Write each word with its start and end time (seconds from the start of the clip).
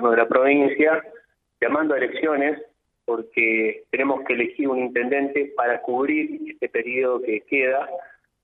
de 0.00 0.16
la 0.16 0.28
provincia, 0.28 1.02
llamando 1.60 1.94
a 1.94 1.98
elecciones 1.98 2.60
porque 3.04 3.84
tenemos 3.90 4.22
que 4.24 4.34
elegir 4.34 4.68
un 4.68 4.80
intendente 4.80 5.52
para 5.56 5.80
cubrir 5.80 6.52
este 6.52 6.68
periodo 6.68 7.22
que 7.22 7.40
queda 7.40 7.88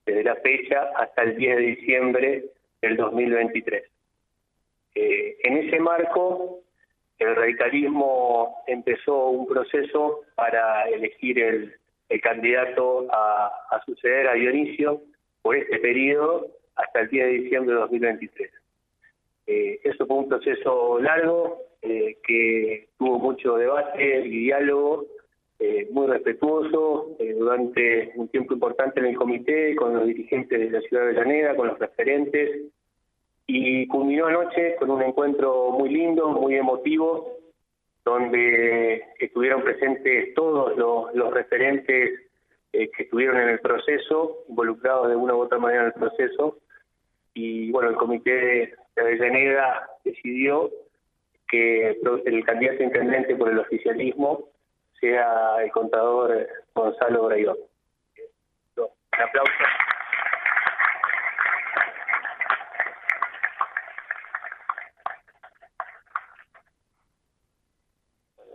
desde 0.07 0.25
la 0.25 0.37
fecha 0.37 0.91
hasta 0.97 1.23
el 1.23 1.37
10 1.37 1.57
de 1.57 1.63
diciembre 1.63 2.45
del 2.81 2.97
2023. 2.97 3.85
Eh, 4.95 5.37
en 5.43 5.57
ese 5.59 5.79
marco, 5.81 6.61
el 7.19 7.37
radicalismo 7.37 8.63
empezó 8.67 9.29
un 9.29 9.47
proceso 9.47 10.23
para 10.35 10.89
elegir 10.89 11.39
el, 11.39 11.75
candidato 12.23 13.07
a, 13.11 13.83
suceder 13.85 14.29
a 14.29 14.35
Dionisio 14.35 15.03
por 15.43 15.57
este 15.57 15.79
periodo 15.79 16.47
hasta 16.77 17.01
el 17.01 17.09
10 17.09 17.27
de 17.27 17.33
diciembre 17.33 17.75
de 17.75 17.81
2023. 17.81 18.51
Eh, 19.47 19.81
eso 19.85 20.07
fue 20.07 20.17
un 20.17 20.29
proceso 20.29 20.99
largo 21.01 21.59
eh, 21.83 22.17
que 22.27 22.89
tuvo 22.99 23.19
mucho 23.19 23.57
debate 23.57 24.21
y 24.27 24.45
diálogo, 24.45 25.07
eh, 25.59 25.87
muy 25.91 26.07
respetuoso, 26.07 27.17
durante 27.39 28.13
un 28.17 28.29
tiempo 28.29 28.55
importante 28.55 29.01
en 29.01 29.07
el 29.07 29.17
comité, 29.17 29.77
con 29.77 29.95
los 29.95 30.07
dirigentes 30.07 30.59
de 30.59 30.71
la 30.71 30.81
ciudad 30.81 31.07
de 31.07 31.13
Llanera, 31.13 31.57
con 31.57 31.69
los 31.69 31.79
referentes, 31.79 32.73
y 33.47 33.87
culminó 33.89 34.27
anoche 34.27 34.77
con 34.77 34.91
un 34.91 35.03
encuentro 35.03 35.71
muy 35.71 35.91
lindo, 35.91 36.29
muy 36.29 36.57
emotivo, 36.57 37.37
donde 38.05 39.05
estuvieron 39.19 39.63
presentes 39.63 40.35
todos 40.35 40.77
los, 40.77 41.35
referentes 41.35 42.21
que 42.73 43.03
estuvieron 43.03 43.39
en 43.39 43.51
el 43.51 43.61
proceso, 43.61 44.45
involucrados 44.49 45.09
de 45.09 45.17
una 45.17 45.35
u 45.35 45.41
otra 45.41 45.59
manera 45.59 45.83
en 45.83 45.87
el 45.89 45.93
proceso, 45.93 46.59
y 47.35 47.71
bueno, 47.71 47.91
el 47.91 47.97
comité 47.97 48.75
de 48.97 49.03
Avellaneda 49.03 49.89
decidió 50.05 50.71
que 51.49 51.99
el 52.27 52.45
candidato 52.45 52.83
intendente 52.83 53.37
por 53.37 53.51
el 53.51 53.59
oficialismo 53.59 54.49
sea 55.01 55.57
el 55.63 55.71
contador 55.71 56.49
Gonzalo 56.75 57.27
Braidón. 57.27 57.59
Un 58.77 59.23
aplauso. 59.23 59.53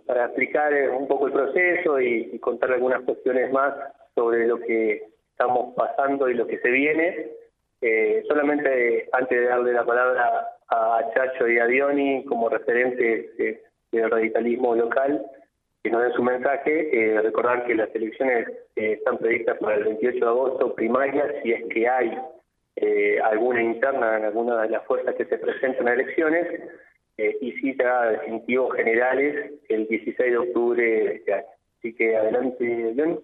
Para 0.06 0.26
explicar 0.26 0.74
un 0.90 1.08
poco 1.08 1.28
el 1.28 1.34
proceso 1.34 2.02
y, 2.02 2.32
y 2.34 2.40
contar 2.40 2.72
algunas 2.72 3.04
cuestiones 3.04 3.52
más 3.52 3.74
sobre 4.16 4.48
lo 4.48 4.60
que 4.60 5.04
estamos 5.32 5.76
pasando 5.76 6.28
y 6.30 6.34
lo 6.34 6.48
que 6.48 6.60
se 6.60 6.70
viene, 6.70 7.32
eh, 7.82 8.24
solamente 8.28 9.08
antes 9.14 9.40
de 9.40 9.46
darle 9.46 9.72
la 9.72 9.86
palabra 9.86 10.50
a 10.68 11.02
Chacho 11.14 11.48
y 11.48 11.60
a 11.60 11.66
Dioni 11.66 12.26
como 12.26 12.50
referentes 12.50 13.38
del 13.92 14.12
radicalismo 14.12 14.76
local, 14.76 15.26
que 15.82 15.90
nos 15.90 16.04
den 16.04 16.12
su 16.14 16.24
mensaje, 16.24 16.90
eh, 16.92 17.22
recordar 17.22 17.66
que 17.66 17.76
las 17.76 17.94
elecciones 17.96 18.50
eh, 18.76 18.94
están 18.94 19.18
previstas 19.18 19.58
para 19.60 19.78
el 19.78 19.86
28 19.86 20.20
de 20.20 20.26
agosto, 20.26 20.76
primarias, 20.76 21.36
si 21.42 21.54
es 21.54 21.66
que 21.70 21.88
hay 21.88 22.18
alguna 23.24 23.62
interna 23.62 24.18
en 24.18 24.24
alguna 24.24 24.62
de 24.62 24.70
las 24.70 24.86
fuerzas 24.86 25.14
que 25.16 25.26
se 25.26 25.38
presentan 25.38 25.88
a 25.88 25.94
elecciones, 25.94 26.48
y 27.18 27.52
cita 27.60 28.12
definitivos 28.12 28.74
generales 28.78 29.52
el 29.68 29.86
16 29.90 30.32
de 30.32 30.38
octubre 30.38 30.82
de 30.82 31.16
este 31.16 31.34
año. 31.34 31.48
Así 31.78 31.94
que 31.94 32.16
adelante, 32.16 32.64
Dioni. 32.64 33.20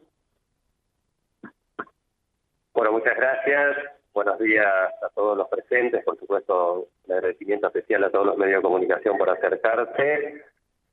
Bueno, 2.74 2.92
muchas 2.92 3.16
gracias. 3.16 3.95
Buenos 4.16 4.40
días 4.40 4.66
a 4.66 5.10
todos 5.14 5.38
los 5.38 5.50
presentes, 5.50 6.02
por 6.06 6.18
supuesto, 6.18 6.88
un 7.06 7.14
agradecimiento 7.14 7.68
especial 7.68 8.02
a 8.06 8.10
todos 8.10 8.28
los 8.28 8.38
medios 8.38 8.60
de 8.60 8.64
comunicación 8.64 9.18
por 9.18 9.30
acercarse, 9.30 10.42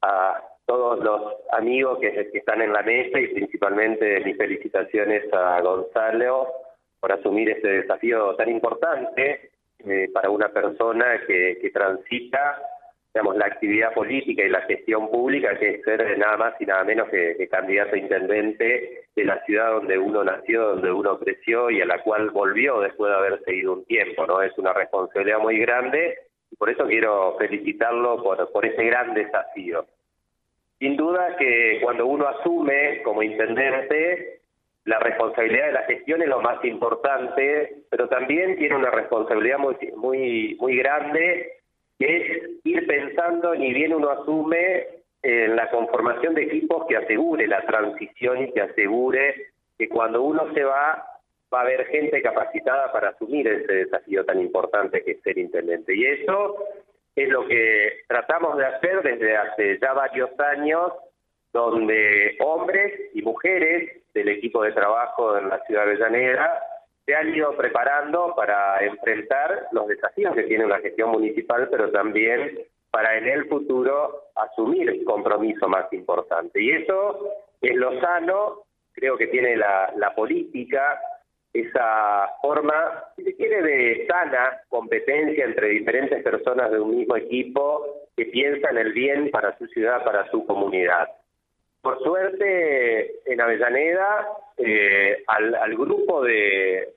a 0.03 0.42
todos 0.67 0.98
los 0.98 1.34
amigos 1.53 2.01
que, 2.01 2.29
están 2.34 2.62
en 2.62 2.73
la 2.73 2.83
mesa 2.83 3.20
y 3.20 3.29
principalmente 3.29 4.25
mis 4.25 4.37
felicitaciones 4.37 5.33
a 5.33 5.61
Gonzalo 5.61 6.48
por 6.98 7.13
asumir 7.13 7.51
este 7.51 7.69
desafío 7.69 8.35
tan 8.35 8.48
importante 8.48 9.52
eh, 9.86 10.11
para 10.13 10.29
una 10.29 10.48
persona 10.48 11.20
que, 11.25 11.58
que 11.63 11.70
transita 11.70 12.61
digamos, 13.14 13.36
la 13.36 13.46
actividad 13.46 13.92
política 13.92 14.42
y 14.42 14.48
la 14.48 14.62
gestión 14.62 15.11
pública, 15.11 15.58
que 15.58 15.70
es 15.70 15.83
ser 15.83 16.18
nada 16.18 16.36
más 16.39 16.55
y 16.61 16.64
nada 16.64 16.83
menos 16.84 17.08
que, 17.11 17.46
candidato 17.50 17.95
a 17.95 17.98
intendente 17.98 19.05
de 19.14 19.24
la 19.24 19.45
ciudad 19.45 19.73
donde 19.73 19.98
uno 19.98 20.24
nació, 20.24 20.68
donde 20.68 20.90
uno 20.90 21.18
creció 21.18 21.70
y 21.70 21.83
a 21.83 21.86
la 21.86 22.02
cual 22.02 22.30
volvió 22.30 22.80
después 22.80 23.11
de 23.11 23.18
haber 23.18 23.45
seguido 23.45 23.74
un 23.74 23.84
tiempo, 23.84 24.27
¿no? 24.27 24.40
Es 24.40 24.56
una 24.56 24.72
responsabilidad 24.72 25.40
muy 25.40 25.58
grande 25.58 26.17
y 26.51 26.56
por 26.56 26.70
eso 26.70 26.86
quiero 26.86 27.36
felicitarlo 27.39 28.22
por, 28.22 28.51
por 28.51 28.64
ese 28.64 28.83
gran 28.83 29.12
desafío. 29.12 29.84
Sin 30.78 30.96
duda 30.96 31.36
que 31.36 31.80
cuando 31.83 32.06
uno 32.06 32.27
asume 32.28 33.02
como 33.02 33.22
intendente, 33.22 34.40
la 34.84 34.98
responsabilidad 34.98 35.67
de 35.67 35.72
la 35.72 35.83
gestión 35.83 36.22
es 36.22 36.28
lo 36.28 36.40
más 36.40 36.64
importante, 36.64 37.84
pero 37.90 38.08
también 38.08 38.56
tiene 38.56 38.74
una 38.74 38.90
responsabilidad 38.90 39.58
muy, 39.58 39.77
muy, 39.96 40.56
muy 40.58 40.77
grande 40.78 41.61
es 42.05 42.51
ir 42.64 42.86
pensando, 42.86 43.55
ni 43.55 43.73
bien 43.73 43.95
uno 43.95 44.11
asume, 44.11 44.86
en 45.23 45.55
la 45.55 45.70
conformación 45.70 46.35
de 46.35 46.45
equipos 46.45 46.85
que 46.89 46.96
asegure 46.96 47.46
la 47.46 47.64
transición 47.64 48.42
y 48.42 48.52
que 48.52 48.61
asegure 48.61 49.52
que 49.79 49.89
cuando 49.89 50.23
uno 50.23 50.52
se 50.52 50.64
va, 50.64 51.07
va 51.52 51.58
a 51.58 51.63
haber 51.63 51.86
gente 51.86 52.20
capacitada 52.23 52.90
para 52.92 53.11
asumir 53.11 53.46
ese 53.46 53.73
desafío 53.73 54.24
tan 54.24 54.40
importante 54.40 55.02
que 55.05 55.13
es 55.13 55.23
ser 55.23 55.39
intendente. 55.39 55.95
Y 55.95 56.05
eso 56.07 56.57
es 57.14 57.29
lo 57.29 57.46
que 57.46 58.01
tratamos 58.08 58.57
de 58.57 58.67
hacer 58.67 59.02
desde 59.02 59.36
hace 59.36 59.79
ya 59.80 59.92
varios 59.92 60.30
años, 60.40 60.92
donde 61.52 62.36
hombres 62.40 63.11
y 63.14 63.23
mujeres 63.23 64.02
del 64.14 64.29
equipo 64.29 64.64
de 64.64 64.73
trabajo 64.73 65.39
en 65.39 65.51
la 65.51 65.61
ciudad 65.67 65.86
de 65.86 65.96
Llanera 65.96 66.63
se 67.05 67.14
han 67.14 67.35
ido 67.35 67.57
preparando 67.57 68.35
para 68.36 68.79
enfrentar 68.85 69.68
los 69.73 69.89
desafíos 69.89 70.35
que 70.35 70.45
tiene 70.45 70.67
la 70.67 70.80
gestión 70.80 71.11
municipal, 71.11 71.68
pero 71.70 71.90
también 71.90 72.61
para 72.90 73.17
en 73.17 73.27
el 73.27 73.48
futuro 73.48 74.29
asumir 74.36 74.89
el 74.89 75.05
compromiso 75.05 75.68
más 75.68 75.92
importante. 75.92 76.63
Y 76.63 76.70
eso 76.70 77.30
es 77.61 77.74
lo 77.74 77.98
sano, 78.01 78.64
creo 78.92 79.17
que 79.17 79.29
tiene 79.29 79.57
la, 79.57 79.92
la 79.96 80.14
política, 80.14 81.01
esa 81.52 82.30
forma, 82.40 83.05
si 83.17 83.24
se 83.24 83.36
quiere, 83.36 83.63
de 83.63 84.07
sana 84.07 84.61
competencia 84.69 85.45
entre 85.45 85.69
diferentes 85.69 86.23
personas 86.23 86.70
de 86.70 86.80
un 86.80 86.96
mismo 86.96 87.17
equipo 87.17 88.08
que 88.17 88.27
piensan 88.27 88.79
el 88.79 88.92
bien 88.92 89.30
para 89.30 89.57
su 89.58 89.67
ciudad, 89.67 90.05
para 90.05 90.30
su 90.30 90.46
comunidad. 90.46 91.08
Por 91.83 92.03
suerte, 92.03 93.31
en 93.31 93.41
Avellaneda, 93.41 94.29
eh, 94.57 95.23
al, 95.27 95.77
grupo 95.77 96.23
de, 96.23 96.95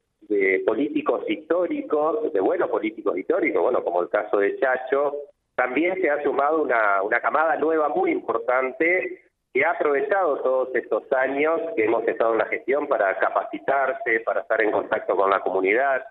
políticos 0.66 1.24
históricos, 1.28 2.32
de 2.32 2.40
buenos 2.40 2.70
políticos 2.70 3.18
históricos, 3.18 3.62
bueno, 3.62 3.84
como 3.84 4.04
el 4.04 4.10
caso 4.10 4.38
de 4.38 4.58
Chacho, 4.60 5.16
también 5.56 6.00
se 6.02 6.10
ha 6.10 6.22
sumado 6.24 6.62
una 6.62 7.20
camada 7.20 7.56
nueva 7.58 7.90
muy 7.90 8.12
importante 8.12 9.26
que 9.56 9.64
ha 9.64 9.72
aprovechado 9.72 10.42
todos 10.42 10.76
estos 10.76 11.10
años 11.14 11.62
que 11.78 11.86
hemos 11.86 12.06
estado 12.06 12.34
en 12.34 12.40
la 12.40 12.46
gestión 12.48 12.88
para 12.88 13.18
capacitarse, 13.18 14.20
para 14.20 14.42
estar 14.42 14.62
en 14.62 14.70
contacto 14.70 15.16
con 15.16 15.30
la 15.30 15.40
comunidad, 15.40 16.04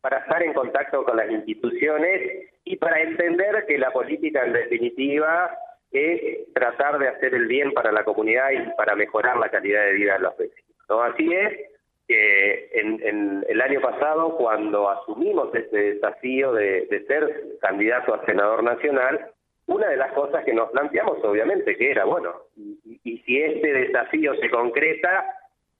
para 0.00 0.18
estar 0.18 0.40
en 0.44 0.54
contacto 0.54 1.04
con 1.04 1.16
las 1.16 1.28
instituciones 1.28 2.52
y 2.62 2.76
para 2.76 3.00
entender 3.00 3.66
que 3.66 3.78
la 3.78 3.90
política 3.90 4.44
en 4.44 4.52
definitiva 4.52 5.58
es 5.94 6.52
tratar 6.52 6.98
de 6.98 7.08
hacer 7.08 7.34
el 7.34 7.46
bien 7.46 7.72
para 7.72 7.92
la 7.92 8.04
comunidad 8.04 8.50
y 8.50 8.76
para 8.76 8.96
mejorar 8.96 9.36
la 9.36 9.48
calidad 9.48 9.84
de 9.86 9.92
vida 9.92 10.14
de 10.14 10.18
los 10.18 10.36
vecinos. 10.36 10.76
¿no? 10.88 11.02
Así 11.02 11.32
es 11.32 11.70
que 12.08 12.70
en, 12.74 13.44
el 13.48 13.60
año 13.60 13.80
pasado, 13.80 14.36
cuando 14.36 14.90
asumimos 14.90 15.54
este 15.54 15.94
desafío 15.94 16.52
de, 16.52 17.04
ser 17.06 17.58
candidato 17.60 18.14
a 18.14 18.24
senador 18.26 18.62
nacional, 18.62 19.30
una 19.66 19.88
de 19.88 19.96
las 19.96 20.12
cosas 20.12 20.44
que 20.44 20.52
nos 20.52 20.70
planteamos, 20.70 21.24
obviamente, 21.24 21.76
que 21.76 21.92
era, 21.92 22.04
bueno, 22.04 22.34
y, 22.56 23.22
si 23.24 23.40
este 23.40 23.72
desafío 23.72 24.34
se 24.34 24.50
concreta, 24.50 25.24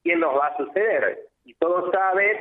¿quién 0.03 0.21
nos 0.21 0.35
va 0.39 0.47
a 0.47 0.57
suceder? 0.57 1.19
Y 1.45 1.53
todos 1.55 1.91
saben 1.93 2.39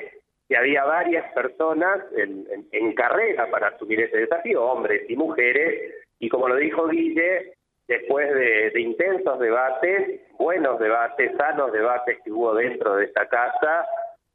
que 0.47 0.55
había 0.55 0.85
varias 0.85 1.33
personas 1.33 1.99
en 2.15 2.93
carrera 2.93 3.49
para 3.51 3.67
asumir 3.69 3.99
ese 3.99 4.19
desafío, 4.19 4.63
hombres 4.63 5.09
y 5.09 5.15
mujeres, 5.17 5.93
y 6.23 6.29
como 6.29 6.47
lo 6.47 6.55
dijo 6.55 6.87
Guille, 6.87 7.52
después 7.87 8.33
de, 8.33 8.71
intensos 8.79 9.39
debates, 9.39 10.21
buenos 10.37 10.79
debates, 10.79 11.31
sanos 11.37 11.71
debates 11.71 12.19
que 12.23 12.31
hubo 12.31 12.55
dentro 12.55 12.95
de 12.95 13.05
esta 13.05 13.27
casa, 13.27 13.85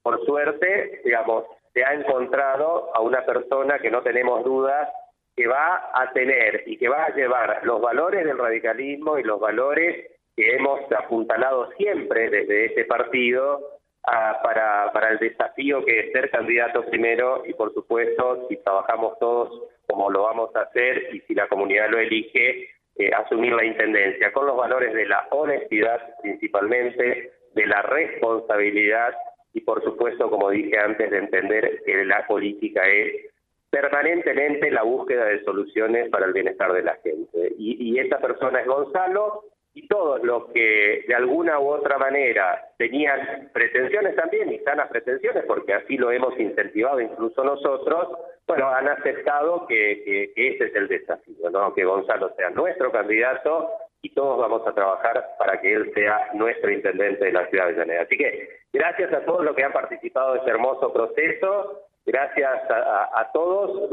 por 0.02 0.24
suerte, 0.24 1.00
digamos, 1.04 1.44
se 1.74 1.84
ha 1.84 1.94
encontrado 1.94 2.90
a 2.94 3.00
una 3.00 3.24
persona 3.24 3.78
que 3.78 3.90
no 3.90 4.02
tenemos 4.02 4.44
dudas 4.44 4.88
que 5.36 5.46
va 5.46 5.90
a 5.94 6.10
tener 6.12 6.64
y 6.66 6.76
que 6.76 6.88
va 6.88 7.04
a 7.04 7.14
llevar 7.14 7.60
los 7.62 7.80
valores 7.80 8.24
del 8.24 8.38
radicalismo 8.38 9.18
y 9.18 9.22
los 9.22 9.38
valores 9.38 10.10
que 10.34 10.54
hemos 10.54 10.80
apuntalado 10.92 11.70
siempre 11.72 12.28
desde 12.30 12.66
este 12.66 12.84
partido 12.84 13.78
para, 14.02 14.90
para 14.92 15.10
el 15.10 15.18
desafío 15.18 15.84
que 15.84 16.00
es 16.00 16.12
ser 16.12 16.30
candidato 16.30 16.84
primero 16.86 17.42
y 17.46 17.52
por 17.52 17.72
supuesto 17.74 18.46
si 18.48 18.56
trabajamos 18.56 19.18
todos 19.18 19.68
como 19.86 20.10
lo 20.10 20.22
vamos 20.22 20.54
a 20.56 20.62
hacer 20.62 21.14
y 21.14 21.20
si 21.20 21.34
la 21.34 21.48
comunidad 21.48 21.90
lo 21.90 21.98
elige, 21.98 22.68
eh, 22.98 23.10
asumir 23.14 23.52
la 23.52 23.64
intendencia, 23.64 24.32
con 24.32 24.46
los 24.46 24.56
valores 24.56 24.92
de 24.92 25.06
la 25.06 25.26
honestidad 25.30 26.00
principalmente, 26.20 27.32
de 27.54 27.66
la 27.66 27.82
responsabilidad 27.82 29.14
y 29.52 29.60
por 29.60 29.82
supuesto, 29.82 30.28
como 30.30 30.50
dije 30.50 30.78
antes, 30.78 31.10
de 31.10 31.18
entender 31.18 31.82
que 31.84 32.04
la 32.04 32.26
política 32.26 32.82
es 32.86 33.32
permanentemente 33.70 34.70
la 34.70 34.82
búsqueda 34.82 35.24
de 35.26 35.44
soluciones 35.44 36.08
para 36.10 36.26
el 36.26 36.32
bienestar 36.32 36.72
de 36.72 36.82
la 36.82 36.96
gente. 37.02 37.54
Y, 37.58 37.92
y 37.92 37.98
esta 37.98 38.18
persona 38.18 38.60
es 38.60 38.66
Gonzalo, 38.66 39.44
y 39.74 39.86
todos 39.86 40.22
los 40.22 40.46
que 40.52 41.04
de 41.06 41.14
alguna 41.14 41.60
u 41.60 41.68
otra 41.68 41.98
manera 41.98 42.64
tenían 42.76 43.50
pretensiones 43.52 44.16
también, 44.16 44.52
y 44.52 44.58
sanas 44.60 44.88
pretensiones, 44.88 45.44
porque 45.46 45.74
así 45.74 45.96
lo 45.96 46.10
hemos 46.10 46.38
incentivado 46.38 47.00
incluso 47.00 47.44
nosotros, 47.44 48.08
bueno, 48.46 48.68
han 48.68 48.88
aceptado 48.88 49.66
que, 49.66 50.32
ese 50.34 50.64
es 50.64 50.74
el 50.74 50.88
desafío, 50.88 51.50
¿no? 51.50 51.74
que 51.74 51.84
Gonzalo 51.84 52.34
sea 52.34 52.50
nuestro 52.50 52.90
candidato 52.90 53.70
y 54.00 54.14
todos 54.14 54.38
vamos 54.38 54.66
a 54.66 54.74
trabajar 54.74 55.24
para 55.38 55.60
que 55.60 55.72
él 55.72 55.92
sea 55.94 56.30
nuestro 56.34 56.70
intendente 56.70 57.26
de 57.26 57.32
la 57.32 57.46
ciudad 57.48 57.66
de 57.66 57.74
Llanera. 57.74 58.02
Así 58.02 58.16
que 58.16 58.48
gracias 58.72 59.12
a 59.12 59.24
todos 59.24 59.44
los 59.44 59.54
que 59.54 59.64
han 59.64 59.72
participado 59.72 60.34
en 60.34 60.38
este 60.40 60.50
hermoso 60.50 60.92
proceso, 60.92 61.82
gracias 62.06 62.58
a, 62.70 63.30
todos 63.34 63.90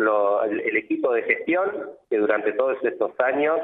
el 0.49 0.77
equipo 0.77 1.11
de 1.11 1.23
gestión 1.23 1.91
que 2.09 2.17
durante 2.17 2.53
todos 2.53 2.77
estos 2.83 3.11
años 3.19 3.59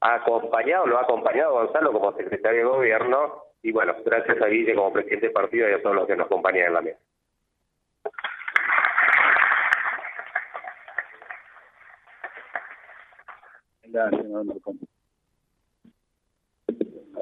ha 0.00 0.14
acompañado, 0.14 0.86
lo 0.86 0.98
ha 0.98 1.02
acompañado 1.02 1.54
Gonzalo 1.54 1.92
como 1.92 2.12
secretario 2.16 2.60
de 2.60 2.76
gobierno 2.76 3.42
y 3.62 3.72
bueno, 3.72 3.94
gracias 4.04 4.40
a 4.40 4.46
Guille 4.46 4.74
como 4.74 4.92
presidente 4.92 5.26
del 5.26 5.32
partido 5.32 5.68
y 5.68 5.72
a 5.72 5.82
todos 5.82 5.96
los 5.96 6.06
que 6.06 6.16
nos 6.16 6.26
acompañan 6.26 6.66
en 6.66 6.74
la 6.74 6.80
mesa. 6.82 6.98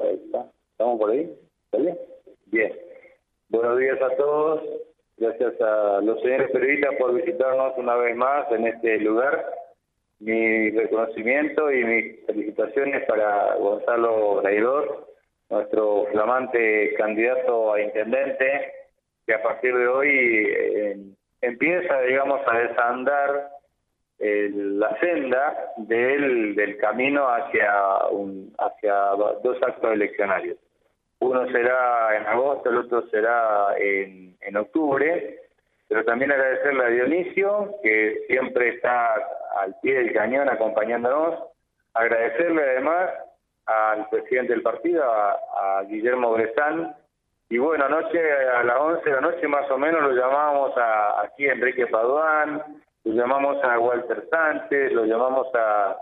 Ahí 0.03 0.21
está. 0.25 0.45
¿Estamos 0.71 0.99
por 0.99 1.09
ahí? 1.09 1.33
¿Sale? 1.71 1.97
Bien. 2.47 2.73
Buenos 3.49 3.79
días 3.79 4.01
a 4.01 4.15
todos. 4.17 4.61
Gracias 5.17 5.61
a 5.61 6.01
los 6.01 6.19
señores 6.21 6.51
periodistas 6.51 6.95
por 6.99 7.13
visitarnos 7.13 7.77
una 7.77 7.95
vez 7.95 8.15
más 8.17 8.51
en 8.51 8.67
este 8.67 8.97
lugar 8.99 9.45
mi 10.25 10.71
reconocimiento 10.71 11.71
y 11.71 11.83
mis 11.83 12.25
felicitaciones 12.25 13.05
para 13.05 13.55
Gonzalo 13.55 14.41
Raidor, 14.41 15.07
nuestro 15.51 16.07
flamante 16.11 16.95
candidato 16.95 17.73
a 17.73 17.81
intendente, 17.81 18.73
que 19.27 19.35
a 19.35 19.43
partir 19.43 19.75
de 19.77 19.87
hoy 19.87 20.09
eh, 20.09 20.97
empieza, 21.41 22.01
digamos, 22.01 22.41
a 22.47 22.57
desandar 22.57 23.49
la 24.17 24.97
senda 24.99 25.73
del, 25.77 26.55
del 26.55 26.77
camino 26.77 27.27
hacia, 27.27 28.07
un, 28.11 28.51
hacia 28.57 28.93
dos 29.43 29.61
actos 29.61 29.91
eleccionarios. 29.91 30.57
Uno 31.19 31.45
será 31.51 32.17
en 32.17 32.25
agosto, 32.25 32.69
el 32.69 32.77
otro 32.77 33.07
será 33.09 33.75
en, 33.77 34.35
en 34.41 34.57
octubre 34.57 35.45
pero 35.87 36.03
también 36.03 36.31
agradecerle 36.31 36.83
a 36.83 36.89
Dionisio, 36.89 37.75
que 37.83 38.23
siempre 38.27 38.69
está 38.69 39.15
al 39.65 39.75
pie 39.81 39.95
del 39.95 40.13
cañón 40.13 40.47
acompañándonos, 40.47 41.39
agradecerle 41.93 42.61
además 42.61 43.09
al 43.65 44.07
presidente 44.09 44.53
del 44.53 44.61
partido, 44.61 45.03
a, 45.03 45.81
Guillermo 45.87 46.33
Bresán, 46.33 46.95
y 47.49 47.57
bueno, 47.57 47.85
anoche 47.85 48.19
a 48.57 48.63
las 48.63 48.77
11 48.77 49.03
de 49.03 49.15
la 49.15 49.21
noche 49.21 49.47
más 49.47 49.69
o 49.69 49.77
menos 49.77 50.01
lo 50.01 50.11
llamamos 50.11 50.75
a, 50.77 51.21
aquí 51.21 51.47
Enrique 51.47 51.87
Paduán, 51.87 52.61
lo 53.03 53.13
llamamos 53.13 53.63
a 53.63 53.79
Walter 53.79 54.27
Sánchez, 54.29 54.91
lo 54.93 55.05
llamamos 55.05 55.47
a 55.55 55.97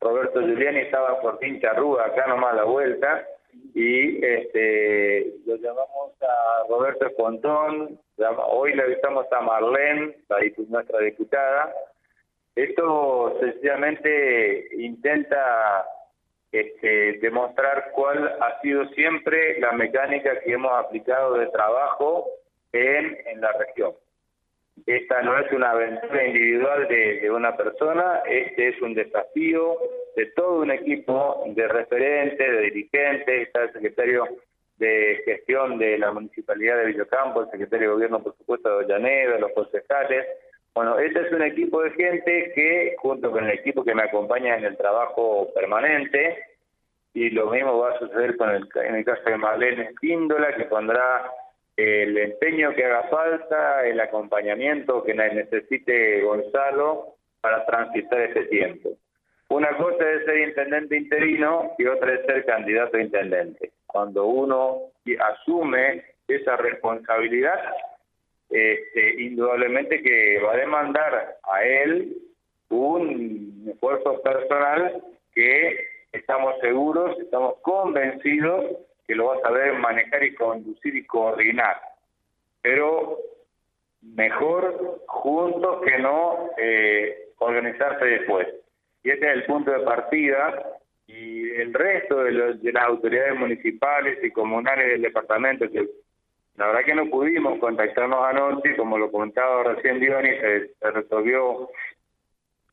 Roberto 0.00 0.40
Giuliani, 0.40 0.80
estaba 0.80 1.20
por 1.20 1.38
Pincha 1.38 1.72
Rúa, 1.72 2.06
acá 2.06 2.26
nomás 2.26 2.52
a 2.52 2.56
la 2.56 2.64
vuelta, 2.64 3.24
y 3.74 4.24
este 4.24 5.34
lo 5.46 5.56
llamamos 5.56 6.12
a 6.20 6.68
Roberto 6.68 7.06
Espontón, 7.06 7.98
hoy 8.48 8.74
le 8.74 8.82
avisamos 8.82 9.26
a 9.32 9.40
Marlene, 9.40 10.16
la, 10.28 10.38
nuestra 10.68 10.98
diputada. 11.00 11.72
Esto 12.56 13.36
sencillamente 13.40 14.68
intenta 14.78 15.86
este, 16.52 17.18
demostrar 17.20 17.90
cuál 17.92 18.28
ha 18.40 18.60
sido 18.60 18.86
siempre 18.90 19.58
la 19.58 19.72
mecánica 19.72 20.38
que 20.40 20.52
hemos 20.52 20.72
aplicado 20.72 21.34
de 21.34 21.48
trabajo 21.48 22.26
en, 22.72 23.18
en 23.26 23.40
la 23.40 23.50
región. 23.52 23.94
Esta 24.86 25.22
no 25.22 25.38
es 25.38 25.50
una 25.52 25.70
aventura 25.70 26.26
individual 26.26 26.88
de, 26.88 27.30
una 27.30 27.56
persona, 27.56 28.22
este 28.28 28.68
es 28.68 28.82
un 28.82 28.94
desafío 28.94 29.76
de 30.16 30.26
todo 30.26 30.60
un 30.60 30.70
equipo 30.70 31.42
de 31.46 31.68
referentes, 31.68 32.38
de 32.38 32.60
dirigentes, 32.62 33.46
está 33.46 33.62
el 33.62 33.72
secretario 33.72 34.28
de 34.76 35.22
gestión 35.24 35.78
de 35.78 35.98
la 35.98 36.12
Municipalidad 36.12 36.78
de 36.78 36.86
Villocampo, 36.86 37.42
el 37.42 37.50
secretario 37.50 37.88
de 37.88 37.94
Gobierno, 37.94 38.22
por 38.22 38.36
supuesto, 38.36 38.78
de 38.78 38.86
Llaneda, 38.86 39.38
los 39.38 39.52
concejales. 39.52 40.26
Bueno, 40.74 40.98
este 40.98 41.20
es 41.20 41.32
un 41.32 41.42
equipo 41.42 41.82
de 41.82 41.90
gente 41.92 42.52
que, 42.52 42.96
junto 42.98 43.30
con 43.30 43.44
el 43.44 43.50
equipo 43.50 43.84
que 43.84 43.94
me 43.94 44.02
acompaña 44.02 44.56
en 44.56 44.64
el 44.64 44.76
trabajo 44.76 45.48
permanente, 45.54 46.36
y 47.12 47.30
lo 47.30 47.46
mismo 47.50 47.78
va 47.78 47.92
a 47.92 47.98
suceder 48.00 48.36
con 48.36 48.50
el, 48.50 48.68
en 48.74 48.96
el 48.96 49.04
caso 49.04 49.22
de 49.24 49.36
Marlene 49.36 49.84
Espíndola, 49.84 50.52
que 50.56 50.64
pondrá 50.64 51.30
el 51.76 52.18
empeño 52.18 52.74
que 52.74 52.84
haga 52.84 53.04
falta, 53.04 53.86
el 53.86 54.00
acompañamiento 54.00 55.04
que 55.04 55.14
necesite 55.14 56.22
Gonzalo 56.22 57.14
para 57.40 57.64
transitar 57.66 58.20
ese 58.22 58.42
tiempo. 58.46 58.90
Una 59.50 59.76
cosa 59.76 60.10
es 60.10 60.24
ser 60.24 60.38
intendente 60.38 60.96
interino 60.96 61.72
y 61.78 61.86
otra 61.86 62.14
es 62.14 62.26
ser 62.26 62.44
candidato 62.46 62.96
a 62.96 63.02
intendente. 63.02 63.70
Cuando 63.86 64.26
uno 64.26 64.78
asume 65.20 66.02
esa 66.26 66.56
responsabilidad, 66.56 67.60
este, 68.50 69.22
indudablemente 69.22 70.02
que 70.02 70.38
va 70.40 70.52
a 70.52 70.56
demandar 70.56 71.36
a 71.42 71.64
él 71.64 72.16
un 72.68 73.68
esfuerzo 73.72 74.20
personal 74.22 75.02
que 75.34 75.78
estamos 76.12 76.54
seguros, 76.60 77.18
estamos 77.18 77.56
convencidos 77.62 78.66
que 79.06 79.14
lo 79.14 79.26
va 79.26 79.36
a 79.36 79.40
saber 79.40 79.74
manejar 79.74 80.24
y 80.24 80.34
conducir 80.34 80.94
y 80.94 81.04
coordinar. 81.04 81.76
Pero 82.62 83.18
mejor 84.00 85.02
juntos 85.06 85.82
que 85.82 85.98
no 85.98 86.50
eh, 86.58 87.28
organizarse 87.38 88.04
después. 88.04 88.48
Y 89.02 89.10
ese 89.10 89.26
es 89.26 89.32
el 89.32 89.44
punto 89.44 89.70
de 89.70 89.80
partida 89.80 90.78
y 91.06 91.50
el 91.50 91.74
resto 91.74 92.24
de, 92.24 92.32
las 92.72 92.84
autoridades 92.84 93.36
municipales 93.36 94.18
y 94.22 94.30
comunales 94.30 94.88
del 94.88 95.02
departamento, 95.02 95.70
que 95.70 95.86
la 96.56 96.66
verdad 96.66 96.84
que 96.84 96.94
no 96.94 97.06
pudimos 97.06 97.58
contactarnos 97.58 98.20
anoche, 98.24 98.76
como 98.76 98.98
lo 98.98 99.10
comentaba 99.10 99.64
recién 99.64 100.00
Dionis, 100.00 100.40
se, 100.40 100.68
se 100.74 100.90
resolvió 100.90 101.68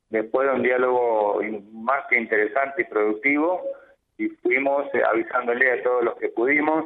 después 0.10 0.48
de 0.48 0.54
un 0.54 0.64
diálogo 0.64 1.42
más 1.72 2.06
que 2.10 2.18
interesante 2.18 2.84
y 2.84 2.86
productivo, 2.86 3.62
y 4.18 4.28
fuimos 4.28 4.86
eh, 4.94 5.02
avisándole 5.04 5.72
a 5.72 5.84
todos 5.84 6.04
los 6.04 6.16
que 6.18 6.30
pudimos, 6.30 6.86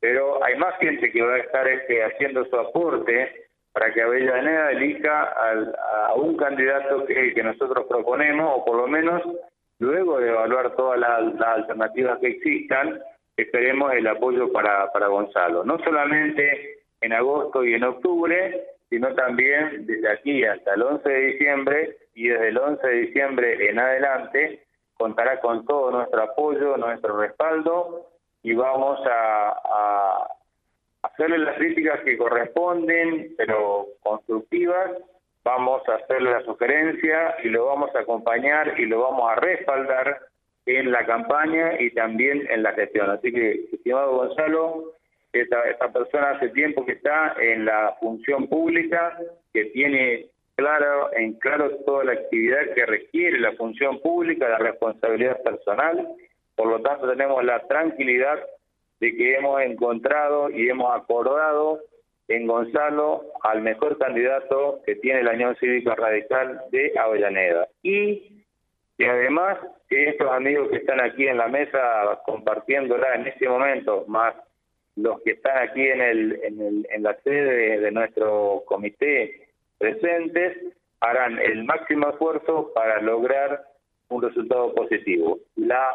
pero 0.00 0.44
hay 0.44 0.56
más 0.56 0.76
gente 0.78 1.10
que 1.10 1.22
va 1.22 1.34
a 1.34 1.38
estar 1.38 1.66
este, 1.66 2.04
haciendo 2.04 2.44
su 2.44 2.56
aporte 2.56 3.48
para 3.72 3.92
que 3.92 4.02
Avellaneda 4.02 4.70
elija 4.72 5.34
a 6.08 6.14
un 6.14 6.36
candidato 6.36 7.04
que 7.06 7.42
nosotros 7.42 7.86
proponemos, 7.88 8.58
o 8.58 8.64
por 8.64 8.76
lo 8.76 8.86
menos 8.88 9.22
luego 9.78 10.18
de 10.18 10.30
evaluar 10.30 10.74
todas 10.74 10.98
las, 10.98 11.40
alternativas 11.40 12.18
que 12.18 12.28
existan, 12.28 13.00
esperemos 13.42 13.92
el 13.92 14.06
apoyo 14.06 14.52
para, 14.52 14.90
para 14.92 15.06
Gonzalo. 15.06 15.64
No 15.64 15.78
solamente 15.78 16.80
en 17.00 17.12
agosto 17.12 17.64
y 17.64 17.74
en 17.74 17.84
octubre, 17.84 18.64
sino 18.90 19.14
también 19.14 19.86
desde 19.86 20.10
aquí 20.10 20.44
hasta 20.44 20.74
el 20.74 20.82
11 20.82 21.08
de 21.08 21.20
diciembre 21.20 21.96
y 22.14 22.28
desde 22.28 22.48
el 22.48 22.58
11 22.58 22.86
de 22.86 22.94
diciembre 22.94 23.70
en 23.70 23.78
adelante 23.78 24.64
contará 24.94 25.40
con 25.40 25.64
todo 25.64 25.90
nuestro 25.92 26.22
apoyo, 26.22 26.76
nuestro 26.76 27.18
respaldo 27.20 28.08
y 28.42 28.54
vamos 28.54 28.98
a, 29.06 30.26
hacerle 31.02 31.38
las 31.38 31.56
críticas 31.56 32.00
que 32.00 32.18
corresponden, 32.18 33.34
pero 33.36 33.86
constructivas, 34.02 34.92
vamos 35.44 35.82
a 35.88 35.94
hacerle 35.94 36.30
la 36.30 36.42
sugerencia 36.42 37.36
y 37.42 37.48
lo 37.48 37.66
vamos 37.66 37.94
a 37.94 38.00
acompañar 38.00 38.78
y 38.78 38.86
lo 38.86 39.02
vamos 39.02 39.30
a 39.30 39.36
respaldar 39.36 40.20
en 40.68 40.92
la 40.92 41.06
campaña 41.06 41.80
y 41.80 41.90
también 41.90 42.46
en 42.50 42.62
la 42.62 42.72
gestión. 42.72 43.10
Así 43.10 43.32
que, 43.32 43.68
estimado 43.72 44.16
Gonzalo, 44.16 44.92
esta, 45.32 45.68
esta 45.68 45.92
persona 45.92 46.30
hace 46.30 46.50
tiempo 46.50 46.84
que 46.84 46.92
está 46.92 47.34
en 47.40 47.64
la 47.64 47.96
función 48.00 48.48
pública, 48.48 49.18
que 49.52 49.66
tiene 49.66 50.26
claro, 50.56 51.12
en 51.14 51.34
claro 51.34 51.70
toda 51.86 52.04
la 52.04 52.12
actividad 52.12 52.74
que 52.74 52.84
requiere 52.84 53.38
la 53.40 53.52
función 53.52 54.00
pública, 54.00 54.48
la 54.48 54.58
responsabilidad 54.58 55.42
personal. 55.42 56.08
Por 56.54 56.66
lo 56.66 56.80
tanto, 56.80 57.08
tenemos 57.08 57.44
la 57.44 57.66
tranquilidad 57.66 58.38
de 59.00 59.16
que 59.16 59.36
hemos 59.36 59.62
encontrado 59.62 60.50
y 60.50 60.68
hemos 60.68 60.94
acordado 60.94 61.80
en 62.26 62.46
Gonzalo 62.46 63.24
al 63.42 63.62
mejor 63.62 63.96
candidato 63.98 64.80
que 64.84 64.96
tiene 64.96 65.22
la 65.22 65.32
Unión 65.32 65.56
Cívica 65.56 65.94
Radical 65.94 66.60
de 66.70 66.92
Avellaneda. 66.98 67.68
Y 67.82 68.37
que 68.98 69.08
además 69.08 69.58
que 69.88 70.10
estos 70.10 70.28
amigos 70.30 70.68
que 70.70 70.78
están 70.78 71.00
aquí 71.00 71.26
en 71.28 71.38
la 71.38 71.46
mesa 71.46 72.20
compartiéndola 72.26 73.14
en 73.14 73.28
este 73.28 73.48
momento, 73.48 74.04
más 74.08 74.34
los 74.96 75.22
que 75.22 75.30
están 75.30 75.56
aquí 75.68 75.86
en, 75.86 76.00
el, 76.00 76.40
en, 76.42 76.60
el, 76.60 76.86
en 76.90 77.02
la 77.04 77.14
sede 77.22 77.78
de 77.78 77.90
nuestro 77.92 78.64
comité 78.66 79.48
presentes, 79.78 80.58
harán 81.00 81.38
el 81.38 81.62
máximo 81.62 82.10
esfuerzo 82.10 82.72
para 82.74 83.00
lograr 83.00 83.62
un 84.08 84.20
resultado 84.20 84.74
positivo. 84.74 85.38
La 85.54 85.92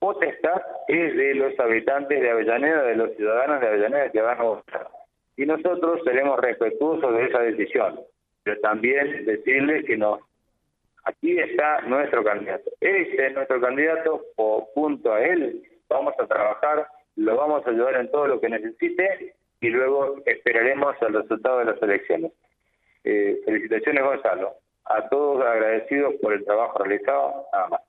potestad 0.00 0.60
es 0.88 1.16
de 1.16 1.34
los 1.34 1.58
habitantes 1.60 2.20
de 2.20 2.30
Avellaneda, 2.30 2.82
de 2.82 2.96
los 2.96 3.14
ciudadanos 3.14 3.60
de 3.60 3.68
Avellaneda 3.68 4.10
que 4.10 4.20
van 4.20 4.40
a 4.40 4.42
votar. 4.42 4.88
Y 5.36 5.46
nosotros 5.46 6.00
seremos 6.04 6.40
respetuosos 6.40 7.14
de 7.14 7.24
esa 7.26 7.38
decisión, 7.42 8.00
pero 8.42 8.60
también 8.60 9.24
decirles 9.24 9.84
que 9.84 9.96
nos 9.96 10.18
aquí 11.04 11.38
está 11.38 11.80
nuestro 11.82 12.24
candidato. 12.24 12.70
Ese 12.80 13.26
es 13.26 13.34
nuestro 13.34 13.60
candidato, 13.60 14.24
o 14.36 14.68
junto 14.74 15.12
a 15.12 15.24
él 15.24 15.62
vamos 15.88 16.14
a 16.18 16.26
trabajar, 16.26 16.86
lo 17.16 17.36
vamos 17.36 17.66
a 17.66 17.70
ayudar 17.70 17.96
en 17.96 18.10
todo 18.10 18.26
lo 18.26 18.40
que 18.40 18.48
necesite 18.48 19.34
y 19.60 19.68
luego 19.68 20.16
esperaremos 20.24 20.96
el 21.02 21.14
resultado 21.14 21.58
de 21.58 21.64
las 21.66 21.82
elecciones. 21.82 22.32
Eh, 23.04 23.40
felicitaciones, 23.44 24.04
Gonzalo. 24.04 24.54
A 24.86 25.08
todos 25.08 25.44
agradecidos 25.44 26.14
por 26.20 26.32
el 26.32 26.44
trabajo 26.44 26.78
realizado. 26.82 27.46
Nada 27.52 27.68
más. 27.68 27.80